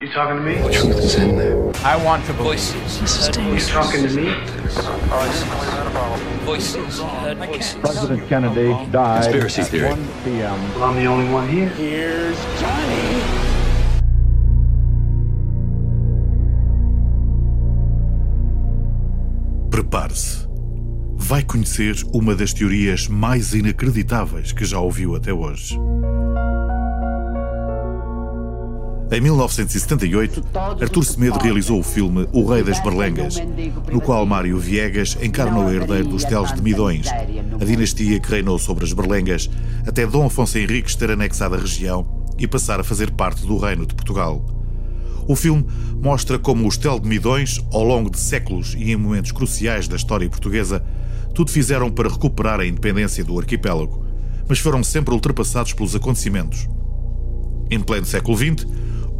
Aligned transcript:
You 0.00 0.12
talking 0.12 0.36
to 0.36 0.42
me? 0.42 0.54
The 0.62 0.70
truth 0.70 0.98
is 0.98 1.14
in 1.16 1.36
there. 1.36 1.72
I 1.84 1.96
want 2.04 2.24
to 2.26 2.32
voices. 2.34 3.00
This 3.00 3.18
is 3.18 3.26
You 3.26 3.32
dangerous. 3.32 3.68
talking 3.68 4.02
to 4.06 4.14
me? 4.14 4.32
Voices. 6.46 7.00
Heard 7.00 7.38
voices. 7.38 7.74
President 7.80 8.28
Kennedy 8.28 8.68
died 8.92 9.24
Conspiracy 9.24 9.62
at 9.62 9.66
theory. 9.66 9.88
1 9.88 10.08
p.m. 10.22 10.74
Well, 10.74 10.84
I'm 10.84 10.94
the 10.94 11.06
only 11.06 11.28
one 11.34 11.48
here. 11.48 11.68
Here's 11.70 12.38
Johnny. 12.60 13.48
Prepare-se. 19.70 20.46
Vai 21.16 21.42
conhecer 21.42 21.94
uma 22.14 22.34
das 22.34 22.52
teorias 22.52 23.06
mais 23.08 23.52
inacreditáveis 23.52 24.52
que 24.52 24.64
já 24.64 24.78
ouviu 24.78 25.14
até 25.14 25.32
hoje. 25.32 25.78
Em 29.10 29.22
1978, 29.22 30.44
Artur 30.82 31.02
Semedo 31.02 31.38
realizou 31.38 31.80
o 31.80 31.82
filme 31.82 32.28
O 32.30 32.44
Rei 32.44 32.62
das 32.62 32.78
Berlengas, 32.82 33.36
no 33.90 34.02
qual 34.02 34.26
Mário 34.26 34.58
Viegas 34.58 35.16
encarna 35.22 35.60
o 35.60 35.70
herdeiro 35.70 36.08
dos 36.08 36.24
Teles 36.24 36.52
de 36.52 36.60
Midões, 36.60 37.06
a 37.08 37.64
dinastia 37.64 38.20
que 38.20 38.30
reinou 38.30 38.58
sobre 38.58 38.84
as 38.84 38.92
Berlengas, 38.92 39.48
até 39.86 40.06
Dom 40.06 40.26
Afonso 40.26 40.58
Henriques 40.58 40.94
ter 40.94 41.10
anexado 41.10 41.54
a 41.54 41.58
região 41.58 42.06
e 42.38 42.46
passar 42.46 42.80
a 42.80 42.84
fazer 42.84 43.10
parte 43.12 43.46
do 43.46 43.56
Reino 43.56 43.86
de 43.86 43.94
Portugal. 43.94 44.44
O 45.26 45.34
filme 45.34 45.66
mostra 46.02 46.38
como 46.38 46.68
os 46.68 46.76
Tel 46.76 47.00
de 47.00 47.08
Midões, 47.08 47.58
ao 47.72 47.84
longo 47.84 48.10
de 48.10 48.18
séculos 48.18 48.74
e 48.74 48.92
em 48.92 48.96
momentos 48.96 49.32
cruciais 49.32 49.88
da 49.88 49.96
história 49.96 50.28
portuguesa, 50.28 50.84
tudo 51.34 51.50
fizeram 51.50 51.90
para 51.90 52.10
recuperar 52.10 52.60
a 52.60 52.66
independência 52.66 53.24
do 53.24 53.38
arquipélago, 53.38 54.04
mas 54.46 54.58
foram 54.58 54.84
sempre 54.84 55.14
ultrapassados 55.14 55.72
pelos 55.72 55.94
acontecimentos. 55.94 56.68
Em 57.70 57.80
pleno 57.80 58.06
século 58.06 58.36
XX, 58.36 58.66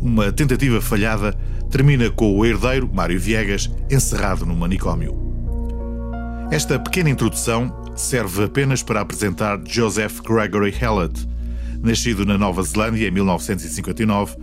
uma 0.01 0.33
tentativa 0.33 0.80
falhada 0.80 1.34
termina 1.70 2.11
com 2.11 2.37
o 2.37 2.45
herdeiro, 2.45 2.88
Mário 2.93 3.19
Viegas, 3.19 3.70
encerrado 3.91 4.47
num 4.47 4.57
manicômio. 4.57 5.16
Esta 6.51 6.79
pequena 6.79 7.10
introdução 7.10 7.74
serve 7.95 8.45
apenas 8.45 8.82
para 8.82 9.01
apresentar 9.01 9.60
Joseph 9.66 10.21
Gregory 10.21 10.71
Hallett, 10.71 11.29
nascido 11.82 12.24
na 12.24 12.38
Nova 12.38 12.63
Zelândia 12.63 13.09
em 13.09 13.10
1959 13.10 14.37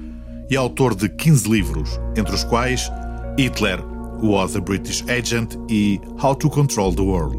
e 0.50 0.56
autor 0.56 0.94
de 0.94 1.10
15 1.10 1.50
livros, 1.50 2.00
entre 2.16 2.36
os 2.36 2.44
quais 2.44 2.92
Hitler 3.38 3.80
Was 4.22 4.56
a 4.56 4.62
British 4.62 5.04
Agent 5.10 5.56
e 5.70 6.00
How 6.22 6.36
to 6.36 6.50
Control 6.50 6.94
the 6.94 7.02
World. 7.02 7.38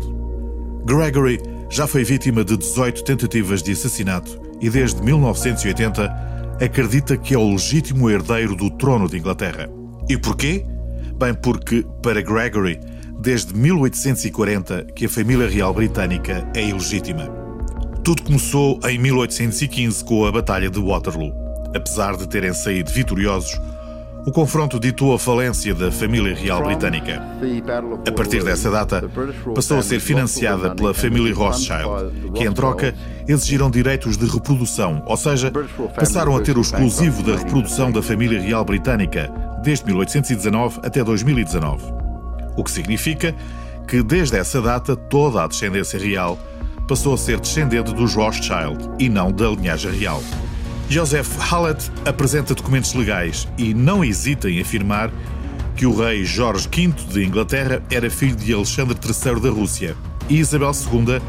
Gregory 0.85 1.41
já 1.71 1.87
foi 1.87 2.05
vítima 2.05 2.45
de 2.45 2.57
18 2.57 3.05
tentativas 3.05 3.63
de 3.63 3.73
assassinato 3.73 4.41
e 4.61 4.71
desde 4.71 5.03
1980 5.03 6.36
acredita 6.61 7.17
que 7.17 7.35
é 7.35 7.39
o 7.39 7.51
legítimo 7.51 8.11
herdeiro 8.11 8.55
do 8.55 8.71
trono 8.71 9.09
de 9.09 9.19
Inglaterra. 9.19 9.69
E 10.09 10.17
porquê? 10.17 10.65
Bem, 11.19 11.35
porque, 11.35 11.85
para 12.03 12.23
Gregory, 12.23 12.79
desde 13.21 13.55
1840 13.55 14.85
que 14.95 15.07
a 15.07 15.09
família 15.09 15.49
real 15.49 15.75
britânica 15.75 16.49
é 16.55 16.69
ilegítima. 16.69 17.27
Tudo 18.05 18.23
começou 18.23 18.79
em 18.85 18.99
1815 18.99 20.05
com 20.05 20.25
a 20.25 20.33
Batalha 20.33 20.71
de 20.71 20.81
Waterloo. 20.81 21.33
Apesar 21.75 22.17
de 22.17 22.29
terem 22.29 22.55
saído 22.55 22.91
vitoriosos, 22.91 23.61
o 24.27 24.33
confronto 24.33 24.81
ditou 24.81 25.15
a 25.15 25.19
falência 25.21 25.73
da 25.73 25.93
família 25.93 26.35
real 26.35 26.61
britânica. 26.65 27.23
A 28.05 28.11
partir 28.11 28.43
dessa 28.43 28.69
data, 28.69 29.09
passou 29.55 29.79
a 29.79 29.83
ser 29.83 30.01
financiada 30.01 30.75
pela 30.75 30.93
família 30.93 31.33
Rothschild, 31.33 32.33
que 32.35 32.43
em 32.43 32.53
troca 32.53 32.93
exigiram 33.29 33.71
direitos 33.71 34.17
de 34.17 34.27
reprodução, 34.27 35.01
ou 35.07 35.17
seja, 35.17 35.53
passaram 35.95 36.37
a 36.37 36.41
ter 36.41 36.59
o 36.59 36.61
exclusivo 36.61 37.23
da 37.23 37.37
reprodução 37.37 37.93
da 37.93 38.03
família 38.03 38.41
real 38.41 38.65
britânica 38.65 39.33
desde 39.63 39.87
1819 39.87 40.81
até 40.83 41.05
2019. 41.05 41.85
O 42.57 42.65
que 42.65 42.71
significa 42.73 43.33
que 43.87 44.03
desde 44.03 44.37
essa 44.37 44.61
data 44.61 44.97
toda 44.97 45.45
a 45.45 45.47
descendência 45.47 46.01
real 46.01 46.37
passou 46.89 47.15
a 47.15 47.19
ser 47.19 47.39
descendente 47.39 47.95
dos 47.95 48.15
Rothschild 48.15 48.91
e 48.99 49.09
não 49.09 49.31
da 49.31 49.49
linhagem 49.51 49.93
real. 49.93 50.21
Joseph 50.89 51.37
Hallett 51.39 51.91
apresenta 52.05 52.55
documentos 52.55 52.95
legais 52.95 53.49
e 53.59 53.75
não 53.75 54.05
hesita 54.05 54.49
em 54.49 54.61
afirmar 54.61 55.11
que 55.75 55.85
o 55.85 55.95
rei 55.95 56.25
Jorge 56.25 56.69
V 56.69 56.95
de 57.13 57.25
Inglaterra 57.25 57.83
era 57.91 58.09
filho 58.09 58.37
de 58.37 58.53
Alexandre 58.55 58.97
III 59.05 59.41
da 59.41 59.51
Rússia 59.51 59.97
e 60.29 60.39
Isabel 60.39 60.71
II 60.71 61.21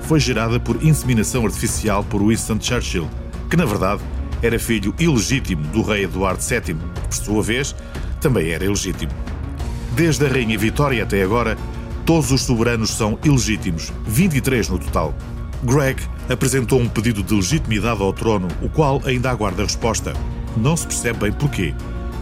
foi 0.00 0.18
gerada 0.18 0.58
por 0.58 0.82
inseminação 0.82 1.44
artificial 1.44 2.02
por 2.04 2.22
Winston 2.26 2.58
Churchill, 2.60 3.08
que 3.50 3.56
na 3.56 3.66
verdade 3.66 4.02
era 4.42 4.58
filho 4.58 4.94
ilegítimo 4.98 5.62
do 5.68 5.82
rei 5.82 6.04
Eduardo 6.04 6.42
VII, 6.42 6.60
que 6.74 7.00
por 7.08 7.14
sua 7.14 7.42
vez 7.42 7.74
também 8.20 8.50
era 8.50 8.64
ilegítimo. 8.64 9.12
Desde 9.94 10.26
a 10.26 10.28
Rainha 10.28 10.58
Vitória 10.58 11.02
até 11.02 11.22
agora, 11.22 11.56
todos 12.04 12.30
os 12.30 12.42
soberanos 12.42 12.90
são 12.90 13.18
ilegítimos, 13.22 13.92
23 14.06 14.68
no 14.70 14.78
total. 14.78 15.14
Greg 15.62 16.02
apresentou 16.28 16.80
um 16.80 16.88
pedido 16.88 17.22
de 17.22 17.34
legitimidade 17.34 18.02
ao 18.02 18.12
trono, 18.12 18.48
o 18.62 18.68
qual 18.68 19.00
ainda 19.04 19.30
aguarda 19.30 19.62
resposta. 19.62 20.12
Não 20.56 20.76
se 20.76 20.86
percebe 20.86 21.18
bem 21.18 21.32
porquê, 21.32 21.74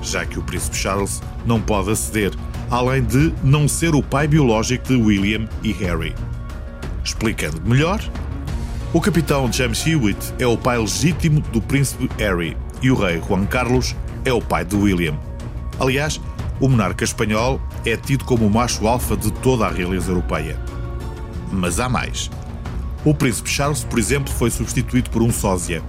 já 0.03 0.25
que 0.25 0.39
o 0.39 0.43
príncipe 0.43 0.77
Charles 0.77 1.23
não 1.47 1.61
pode 1.61 1.91
aceder, 1.91 2.33
além 2.71 3.03
de 3.03 3.33
não 3.43 3.69
ser 3.69 3.95
o 3.95 4.03
pai 4.03 4.27
biológico 4.27 4.89
de 4.89 4.97
William 4.97 5.49
e 5.63 5.73
Harry. 5.73 6.15
Explicando 7.05 7.61
melhor, 7.65 8.01
o 8.93 9.01
capitão 9.01 9.51
James 9.53 9.87
Hewitt 9.87 10.35
é 10.39 10.47
o 10.47 10.57
pai 10.57 10.79
legítimo 10.79 11.41
do 11.53 11.61
príncipe 11.61 12.11
Harry 12.19 12.57
e 12.83 12.91
o 12.91 12.95
rei 12.95 13.23
Juan 13.27 13.47
Carlos 13.47 13.95
é 14.25 14.33
o 14.33 14.41
pai 14.41 14.65
de 14.65 14.77
William. 14.77 15.19
Aliás, 15.81 16.21
o 16.61 16.69
monarca 16.69 17.05
espanhol 17.05 17.61
é 17.85 17.97
tido 17.97 18.25
como 18.25 18.47
o 18.47 18.51
macho 18.51 18.87
alfa 18.87 19.17
de 19.17 19.33
toda 19.33 19.67
a 19.67 19.71
realeza 19.71 20.11
europeia. 20.11 20.59
Mas 21.51 21.81
há 21.81 21.89
mais. 21.89 22.31
O 23.05 23.13
príncipe 23.13 23.51
Charles, 23.51 23.83
por 23.83 23.99
exemplo, 23.99 24.33
foi 24.33 24.51
substituído 24.51 25.11
por 25.11 25.23
um 25.23 25.33
sósia. 25.33 25.83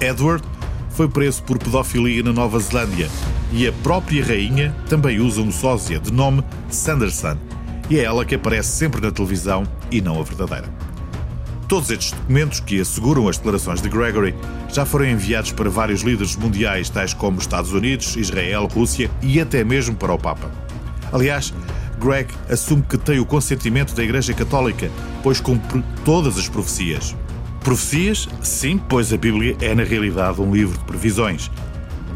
Edward 0.00 0.46
foi 0.90 1.08
preso 1.08 1.42
por 1.42 1.58
pedofilia 1.58 2.22
na 2.22 2.32
Nova 2.32 2.58
Zelândia 2.60 3.08
e 3.52 3.66
a 3.66 3.72
própria 3.72 4.24
rainha 4.24 4.74
também 4.88 5.18
usa 5.18 5.40
um 5.40 5.50
sósia 5.50 5.98
de 5.98 6.12
nome 6.12 6.44
Sanderson 6.68 7.36
e 7.88 7.98
é 7.98 8.04
ela 8.04 8.24
que 8.24 8.36
aparece 8.36 8.70
sempre 8.70 9.00
na 9.00 9.10
televisão 9.10 9.64
e 9.90 10.00
não 10.00 10.20
a 10.20 10.22
verdadeira. 10.22 10.68
Todos 11.66 11.90
estes 11.90 12.12
documentos 12.12 12.60
que 12.60 12.80
asseguram 12.80 13.28
as 13.28 13.36
declarações 13.36 13.80
de 13.80 13.88
Gregory 13.88 14.34
já 14.68 14.84
foram 14.84 15.06
enviados 15.06 15.52
para 15.52 15.70
vários 15.70 16.02
líderes 16.02 16.36
mundiais, 16.36 16.88
tais 16.88 17.14
como 17.14 17.38
Estados 17.38 17.72
Unidos, 17.72 18.16
Israel, 18.16 18.66
Rússia 18.66 19.10
e 19.22 19.40
até 19.40 19.64
mesmo 19.64 19.94
para 19.96 20.12
o 20.12 20.18
Papa. 20.18 20.50
Aliás, 21.12 21.52
Greg 22.00 22.28
assume 22.48 22.82
que 22.82 22.96
tem 22.96 23.20
o 23.20 23.26
consentimento 23.26 23.94
da 23.94 24.02
Igreja 24.02 24.32
Católica, 24.32 24.90
pois 25.22 25.38
cumpre 25.38 25.84
todas 26.02 26.38
as 26.38 26.48
profecias. 26.48 27.14
Profecias? 27.62 28.26
Sim, 28.42 28.80
pois 28.88 29.12
a 29.12 29.18
Bíblia 29.18 29.54
é 29.60 29.74
na 29.74 29.84
realidade 29.84 30.40
um 30.40 30.50
livro 30.50 30.78
de 30.78 30.84
previsões. 30.84 31.50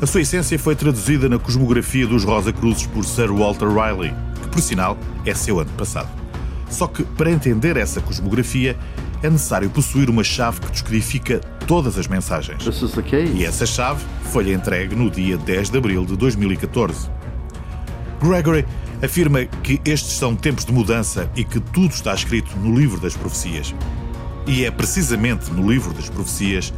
A 0.01 0.07
sua 0.07 0.23
essência 0.23 0.59
foi 0.59 0.75
traduzida 0.75 1.29
na 1.29 1.39
cosmografia 1.39 2.07
dos 2.07 2.25
Rosa 2.25 2.53
Cruzes 2.53 2.87
por 2.87 3.05
Sir 3.05 3.31
Walter 3.31 3.69
Riley, 3.69 4.15
que 4.43 4.49
por 4.49 4.63
sinal 4.63 4.97
é 5.27 5.35
seu 5.35 5.61
antepassado. 5.61 6.09
Só 6.71 6.87
que 6.87 7.05
para 7.05 7.31
entender 7.31 7.77
essa 7.77 8.01
cosmografia 8.01 8.77
é 9.23 9.29
necessário 9.29 9.69
possuir 9.69 10.09
uma 10.09 10.25
chave 10.25 10.61
que 10.61 10.71
descodifica 10.73 11.41
todas 11.67 11.99
as 11.99 12.09
mensagens. 12.09 12.65
E 13.35 13.45
essa 13.45 13.67
chave 13.67 14.03
foi-lhe 14.33 14.53
entregue 14.53 14.97
no 14.97 15.11
dia 15.11 15.37
10 15.37 15.71
de 15.71 15.79
abril 15.79 16.07
de 16.07 16.17
2014. 16.17 17.09
Gregory 18.21 18.65
afirma 19.05 19.45
que 19.45 19.81
estes 19.85 20.15
são 20.15 20.35
tempos 20.35 20.65
de 20.65 20.73
mudança 20.73 21.31
e 21.37 21.45
que 21.45 21.61
tudo 21.61 21.93
está 21.93 22.15
escrito 22.15 22.57
no 22.59 22.79
livro 22.79 23.01
das 23.01 23.17
profecias. 23.17 23.75
E 24.47 24.65
é 24.65 24.71
precisamente 24.71 25.51
no 25.51 25.71
livro 25.71 25.93
das 25.93 26.09
profecias 26.09 26.73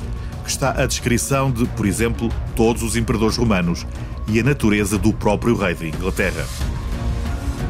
que 0.44 0.50
está 0.50 0.70
a 0.70 0.86
descrição 0.86 1.50
de, 1.50 1.66
por 1.66 1.86
exemplo, 1.86 2.28
todos 2.54 2.82
os 2.82 2.97
imperadores 2.97 3.36
romanos 3.36 3.86
e 4.28 4.38
a 4.38 4.42
natureza 4.42 4.97
do 4.97 5.12
próprio 5.12 5.56
rei 5.56 5.74
de 5.74 5.89
Inglaterra. 5.89 6.47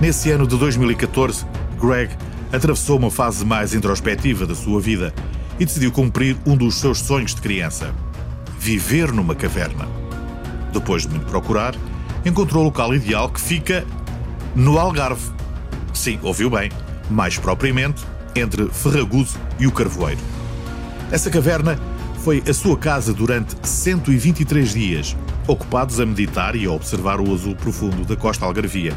Nesse 0.00 0.30
ano 0.30 0.46
de 0.46 0.56
2014, 0.58 1.46
Greg 1.80 2.14
atravessou 2.52 2.98
uma 2.98 3.10
fase 3.10 3.44
mais 3.44 3.74
introspectiva 3.74 4.46
da 4.46 4.54
sua 4.54 4.80
vida 4.80 5.14
e 5.58 5.64
decidiu 5.64 5.90
cumprir 5.90 6.36
um 6.46 6.56
dos 6.56 6.76
seus 6.76 6.98
sonhos 6.98 7.34
de 7.34 7.40
criança: 7.40 7.94
viver 8.58 9.10
numa 9.12 9.34
caverna. 9.34 9.88
Depois 10.72 11.02
de 11.02 11.08
muito 11.08 11.26
procurar, 11.26 11.74
encontrou 12.24 12.62
o 12.62 12.66
local 12.66 12.94
ideal 12.94 13.30
que 13.30 13.40
fica 13.40 13.86
no 14.56 14.78
Algarve. 14.78 15.30
Sim, 15.92 16.18
ouviu 16.22 16.48
bem, 16.48 16.70
mais 17.10 17.38
propriamente 17.38 18.02
entre 18.34 18.68
Ferragudo 18.70 19.28
e 19.58 19.66
o 19.66 19.72
Carvoeiro. 19.72 20.20
Essa 21.10 21.30
caverna 21.30 21.78
foi 22.24 22.42
a 22.48 22.52
sua 22.52 22.76
casa 22.76 23.12
durante 23.12 23.54
123 23.62 24.72
dias, 24.72 25.16
ocupados 25.46 26.00
a 26.00 26.06
meditar 26.06 26.56
e 26.56 26.64
a 26.64 26.72
observar 26.72 27.20
o 27.20 27.32
azul 27.32 27.54
profundo 27.54 28.04
da 28.04 28.16
costa 28.16 28.44
algarvia. 28.44 28.94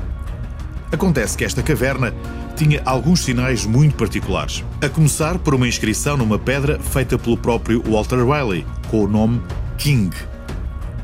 Acontece 0.92 1.38
que 1.38 1.46
esta 1.46 1.62
caverna 1.62 2.14
tinha 2.56 2.82
alguns 2.84 3.24
sinais 3.24 3.66
muito 3.66 3.96
particulares, 3.96 4.64
a 4.82 4.90
começar 4.90 5.38
por 5.38 5.54
uma 5.54 5.68
inscrição 5.68 6.18
numa 6.18 6.40
pedra 6.40 6.80
feita 6.80 7.20
pelo 7.20 7.38
próprio 7.38 7.84
Walter 7.84 8.26
Riley, 8.26 8.66
com 8.90 9.04
o 9.04 9.08
nome 9.08 9.42
King. 9.78 10.10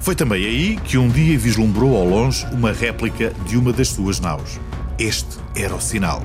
Foi 0.05 0.13
também 0.13 0.45
aí 0.45 0.75
que 0.75 0.99
um 0.99 1.09
dia 1.09 1.35
vislumbrou 1.35 1.97
ao 1.97 2.05
longe 2.05 2.45
uma 2.51 2.71
réplica 2.71 3.33
de 3.47 3.57
uma 3.57 3.73
das 3.73 3.87
suas 3.87 4.19
naus. 4.19 4.59
Este 4.99 5.39
era 5.55 5.73
o 5.73 5.81
sinal. 5.81 6.21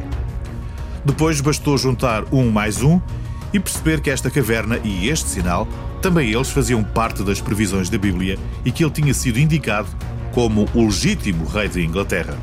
Depois 1.02 1.40
bastou 1.40 1.78
juntar 1.78 2.24
um 2.30 2.50
mais 2.50 2.82
um 2.82 3.00
e 3.54 3.58
perceber 3.58 4.02
que 4.02 4.10
esta 4.10 4.30
caverna 4.30 4.78
e 4.84 5.08
este 5.08 5.30
sinal 5.30 5.66
também 6.02 6.30
eles 6.30 6.50
faziam 6.50 6.84
parte 6.84 7.22
das 7.22 7.40
previsões 7.40 7.88
da 7.88 7.96
Bíblia 7.96 8.38
e 8.66 8.70
que 8.70 8.84
ele 8.84 8.92
tinha 8.92 9.14
sido 9.14 9.38
indicado 9.38 9.88
como 10.32 10.68
o 10.74 10.84
legítimo 10.84 11.46
rei 11.46 11.66
de 11.70 11.82
Inglaterra. 11.82 12.36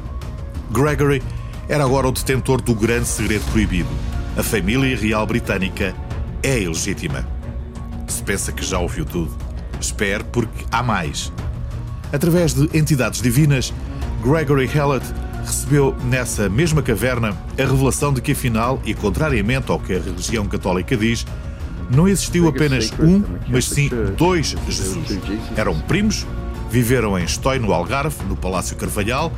Gregory 0.72 1.22
era 1.70 1.84
agora 1.84 2.08
o 2.08 2.12
detentor 2.12 2.60
do 2.64 2.74
grande 2.74 3.08
segredo 3.08 3.46
proibido. 3.52 3.90
A 4.36 4.42
família 4.42 4.98
real 4.98 5.28
britânica 5.28 5.96
é 6.42 6.60
ilegítima. 6.60 7.28
Se 8.08 8.24
pensa 8.24 8.52
que 8.52 8.66
já 8.66 8.80
ouviu 8.80 9.06
tudo, 9.06 9.47
espere 9.86 10.24
porque 10.24 10.66
há 10.72 10.82
mais. 10.82 11.32
Através 12.12 12.54
de 12.54 12.70
entidades 12.78 13.22
divinas, 13.22 13.74
Gregory 14.24 14.66
Hallett 14.66 15.06
recebeu 15.46 15.96
nessa 16.06 16.50
mesma 16.50 16.82
caverna 16.82 17.30
a 17.58 17.62
revelação 17.62 18.14
de 18.14 18.22
que, 18.22 18.34
afinal, 18.34 18.82
e 18.86 18.94
contrariamente 18.94 19.72
ao 19.72 19.80
que 19.80 19.94
a 19.94 20.00
religião 20.00 20.46
católica 20.46 20.96
diz, 20.96 21.26
não 21.90 22.08
existiu 22.08 22.48
apenas 22.48 22.92
um, 23.00 23.24
mas 23.48 23.66
sim 23.66 23.90
dois 24.18 24.56
Jesus. 24.68 25.20
Eram 25.56 25.80
primos, 25.82 26.26
viveram 26.70 27.18
em 27.18 27.24
Estói, 27.24 27.60
no 27.60 27.72
Algarve, 27.72 28.16
no 28.28 28.36
Palácio 28.36 28.76
Carvalhal, 28.76 29.32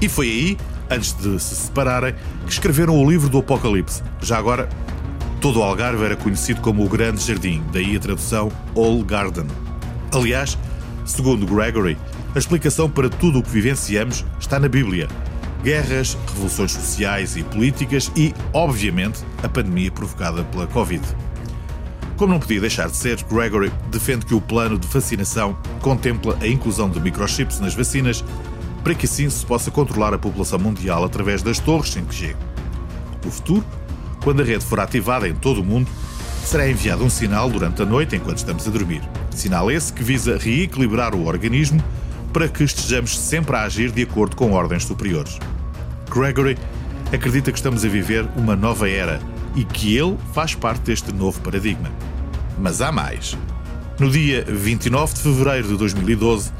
e 0.00 0.08
foi 0.08 0.26
aí, 0.26 0.58
antes 0.90 1.14
de 1.14 1.40
se 1.40 1.54
separarem, 1.54 2.14
que 2.44 2.52
escreveram 2.52 3.02
o 3.02 3.10
livro 3.10 3.30
do 3.30 3.38
Apocalipse. 3.38 4.02
Já 4.20 4.36
agora, 4.36 4.68
todo 5.40 5.60
o 5.60 5.62
Algarve 5.62 6.04
era 6.04 6.16
conhecido 6.16 6.60
como 6.60 6.84
o 6.84 6.88
Grande 6.88 7.22
Jardim, 7.22 7.62
daí 7.72 7.96
a 7.96 8.00
tradução 8.00 8.52
All 8.74 9.02
Garden. 9.02 9.46
Aliás, 10.12 10.56
segundo 11.04 11.46
Gregory, 11.46 11.96
a 12.34 12.38
explicação 12.38 12.88
para 12.88 13.08
tudo 13.08 13.38
o 13.38 13.42
que 13.42 13.50
vivenciamos 13.50 14.24
está 14.38 14.58
na 14.58 14.68
Bíblia. 14.68 15.08
Guerras, 15.62 16.16
revoluções 16.28 16.72
sociais 16.72 17.36
e 17.36 17.42
políticas 17.42 18.10
e, 18.14 18.34
obviamente, 18.52 19.24
a 19.42 19.48
pandemia 19.48 19.90
provocada 19.90 20.44
pela 20.44 20.66
Covid. 20.66 21.02
Como 22.16 22.32
não 22.32 22.40
podia 22.40 22.60
deixar 22.60 22.88
de 22.88 22.96
ser, 22.96 23.22
Gregory 23.24 23.70
defende 23.90 24.24
que 24.24 24.34
o 24.34 24.40
plano 24.40 24.78
de 24.78 24.86
vacinação 24.86 25.56
contempla 25.82 26.38
a 26.40 26.46
inclusão 26.46 26.88
de 26.88 27.00
microchips 27.00 27.60
nas 27.60 27.74
vacinas 27.74 28.24
para 28.82 28.94
que 28.94 29.04
assim 29.04 29.28
se 29.28 29.44
possa 29.44 29.70
controlar 29.70 30.14
a 30.14 30.18
população 30.18 30.58
mundial 30.58 31.04
através 31.04 31.42
das 31.42 31.58
torres 31.58 31.94
5G. 31.94 32.36
No 33.24 33.30
futuro, 33.30 33.64
quando 34.22 34.40
a 34.40 34.44
rede 34.44 34.64
for 34.64 34.80
ativada 34.80 35.28
em 35.28 35.34
todo 35.34 35.60
o 35.60 35.64
mundo, 35.64 35.90
será 36.44 36.68
enviado 36.68 37.04
um 37.04 37.10
sinal 37.10 37.50
durante 37.50 37.82
a 37.82 37.84
noite 37.84 38.14
enquanto 38.14 38.38
estamos 38.38 38.66
a 38.66 38.70
dormir. 38.70 39.02
Sinal 39.36 39.70
esse 39.70 39.92
que 39.92 40.02
visa 40.02 40.38
reequilibrar 40.38 41.14
o 41.14 41.26
organismo 41.26 41.82
para 42.32 42.48
que 42.48 42.64
estejamos 42.64 43.18
sempre 43.18 43.56
a 43.56 43.62
agir 43.62 43.90
de 43.90 44.02
acordo 44.02 44.36
com 44.36 44.52
ordens 44.52 44.84
superiores. 44.84 45.38
Gregory 46.10 46.56
acredita 47.12 47.52
que 47.52 47.58
estamos 47.58 47.84
a 47.84 47.88
viver 47.88 48.26
uma 48.36 48.56
nova 48.56 48.88
era 48.88 49.20
e 49.54 49.64
que 49.64 49.96
ele 49.96 50.16
faz 50.32 50.54
parte 50.54 50.82
deste 50.82 51.12
novo 51.12 51.40
paradigma. 51.40 51.90
Mas 52.58 52.80
há 52.80 52.90
mais. 52.90 53.36
No 53.98 54.10
dia 54.10 54.44
29 54.46 55.14
de 55.14 55.20
fevereiro 55.20 55.68
de 55.68 55.76
2012, 55.76 56.52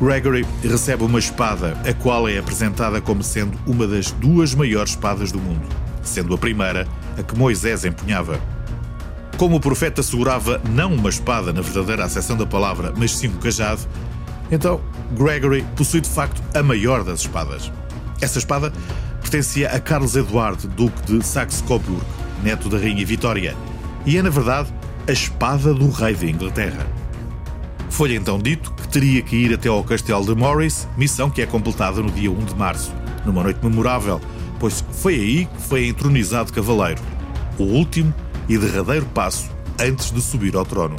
Gregory 0.00 0.46
recebe 0.62 1.02
uma 1.02 1.18
espada, 1.18 1.76
a 1.84 1.92
qual 1.92 2.28
é 2.28 2.38
apresentada 2.38 3.00
como 3.00 3.22
sendo 3.22 3.58
uma 3.66 3.86
das 3.86 4.12
duas 4.12 4.54
maiores 4.54 4.92
espadas 4.92 5.32
do 5.32 5.40
mundo, 5.40 5.66
sendo 6.02 6.32
a 6.34 6.38
primeira 6.38 6.86
a 7.18 7.22
que 7.22 7.36
Moisés 7.36 7.84
empunhava. 7.84 8.40
Como 9.38 9.54
o 9.54 9.60
profeta 9.60 10.02
segurava 10.02 10.60
não 10.68 10.92
uma 10.92 11.08
espada 11.08 11.52
na 11.52 11.60
verdadeira 11.60 12.04
acessão 12.04 12.36
da 12.36 12.44
palavra, 12.44 12.92
mas 12.96 13.12
sim 13.16 13.28
um 13.28 13.36
cajado, 13.36 13.82
então 14.50 14.80
Gregory 15.12 15.64
possui 15.76 16.00
de 16.00 16.08
facto 16.08 16.42
a 16.52 16.60
maior 16.60 17.04
das 17.04 17.20
espadas. 17.20 17.70
Essa 18.20 18.40
espada 18.40 18.72
pertencia 19.20 19.70
a 19.70 19.78
Carlos 19.78 20.16
Eduardo, 20.16 20.66
Duque 20.66 21.00
de 21.06 21.24
Saxe-Coburg, 21.24 22.02
neto 22.42 22.68
da 22.68 22.78
Rainha 22.78 23.06
Vitória, 23.06 23.56
e 24.04 24.16
é, 24.16 24.22
na 24.22 24.28
verdade, 24.28 24.74
a 25.06 25.12
espada 25.12 25.72
do 25.72 25.88
rei 25.88 26.16
de 26.16 26.28
Inglaterra. 26.28 26.84
Foi 27.90 28.12
então 28.16 28.40
dito 28.40 28.72
que 28.72 28.88
teria 28.88 29.22
que 29.22 29.36
ir 29.36 29.54
até 29.54 29.68
ao 29.68 29.84
castelo 29.84 30.26
de 30.26 30.34
Morris, 30.34 30.88
missão 30.96 31.30
que 31.30 31.42
é 31.42 31.46
completada 31.46 32.02
no 32.02 32.10
dia 32.10 32.28
1 32.28 32.44
de 32.44 32.56
março, 32.56 32.92
numa 33.24 33.44
noite 33.44 33.64
memorável, 33.64 34.20
pois 34.58 34.84
foi 34.90 35.14
aí 35.14 35.44
que 35.44 35.62
foi 35.62 35.86
entronizado 35.86 36.52
cavaleiro, 36.52 37.00
o 37.56 37.62
último 37.62 38.12
e 38.48 38.56
derradeiro 38.56 39.06
passo 39.06 39.50
antes 39.80 40.10
de 40.10 40.20
subir 40.20 40.56
ao 40.56 40.64
trono. 40.64 40.96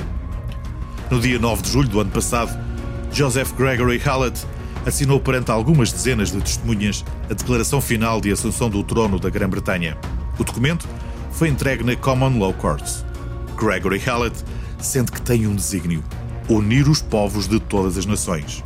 No 1.10 1.20
dia 1.20 1.40
9 1.40 1.64
de 1.64 1.72
julho 1.72 1.90
do 1.90 2.00
ano 2.00 2.12
passado, 2.12 2.58
Joseph 3.12 3.54
Gregory 3.54 3.98
Hallett 3.98 4.46
assinou 4.86 5.20
perante 5.20 5.52
algumas 5.52 5.92
dezenas 5.92 6.32
de 6.32 6.40
testemunhas 6.40 7.04
a 7.30 7.34
declaração 7.34 7.82
final 7.82 8.22
de 8.22 8.32
assunção 8.32 8.70
do 8.70 8.84
trono 8.84 9.20
da 9.20 9.30
Grã-Bretanha. 9.30 9.98
O 10.38 10.44
documento 10.44 10.88
foi 11.32 11.50
entregue 11.50 11.84
na 11.84 11.96
Common 11.96 12.38
Law 12.38 12.54
Courts. 12.54 13.04
Gregory 13.58 13.98
Hallett 13.98 14.44
sente 14.80 15.12
que 15.12 15.22
tem 15.22 15.48
um 15.48 15.56
desígnio: 15.56 16.04
unir 16.48 16.88
os 16.88 17.02
povos 17.02 17.48
de 17.48 17.60
todas 17.60 17.98
as 17.98 18.06
nações. 18.06 18.64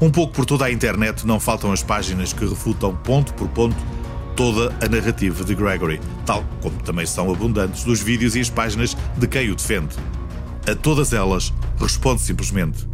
Um 0.00 0.10
pouco 0.10 0.34
por 0.34 0.44
toda 0.44 0.66
a 0.66 0.72
internet 0.72 1.26
não 1.26 1.40
faltam 1.40 1.72
as 1.72 1.82
páginas 1.82 2.32
que 2.32 2.46
refutam 2.46 2.94
ponto 2.94 3.32
por 3.34 3.48
ponto 3.48 3.76
toda 4.36 4.72
a 4.84 4.88
narrativa 4.88 5.42
de 5.42 5.54
Gregory, 5.54 5.98
tal 6.26 6.44
como 6.60 6.76
também 6.82 7.06
são 7.06 7.32
abundantes 7.32 7.86
os 7.86 8.02
vídeos 8.02 8.36
e 8.36 8.40
as 8.40 8.50
páginas 8.50 8.94
de 9.16 9.26
quem 9.26 9.50
o 9.50 9.56
defende. 9.56 9.96
A 10.70 10.74
todas 10.74 11.12
elas 11.12 11.52
responde 11.80 12.20
simplesmente: 12.20 12.86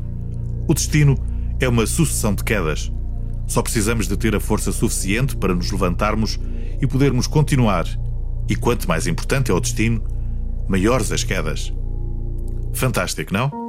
O 0.68 0.72
destino 0.72 1.18
é 1.60 1.68
uma 1.68 1.86
sucessão 1.86 2.34
de 2.34 2.44
quedas. 2.44 2.90
Só 3.48 3.60
precisamos 3.60 4.06
de 4.06 4.16
ter 4.16 4.34
a 4.36 4.40
força 4.40 4.70
suficiente 4.70 5.36
para 5.36 5.54
nos 5.54 5.70
levantarmos 5.70 6.38
e 6.80 6.86
podermos 6.86 7.26
continuar. 7.26 7.86
E 8.48 8.54
quanto 8.54 8.88
mais 8.88 9.06
importante 9.06 9.50
é 9.50 9.54
o 9.54 9.60
destino, 9.60 10.02
maiores 10.68 11.10
as 11.10 11.24
quedas. 11.24 11.72
Fantástico, 12.72 13.32
não? 13.32 13.62